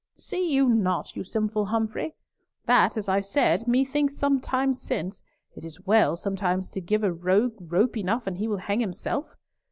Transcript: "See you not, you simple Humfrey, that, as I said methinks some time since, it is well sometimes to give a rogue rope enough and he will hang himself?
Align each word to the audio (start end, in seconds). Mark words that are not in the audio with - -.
"See 0.17 0.51
you 0.51 0.67
not, 0.67 1.15
you 1.15 1.23
simple 1.23 1.65
Humfrey, 1.65 2.15
that, 2.65 2.97
as 2.97 3.07
I 3.07 3.19
said 3.21 3.67
methinks 3.67 4.17
some 4.17 4.39
time 4.39 4.73
since, 4.73 5.21
it 5.55 5.63
is 5.63 5.85
well 5.85 6.15
sometimes 6.15 6.71
to 6.71 6.81
give 6.81 7.03
a 7.03 7.13
rogue 7.13 7.71
rope 7.71 7.95
enough 7.95 8.25
and 8.25 8.37
he 8.39 8.47
will 8.47 8.57
hang 8.57 8.79
himself? 8.79 9.35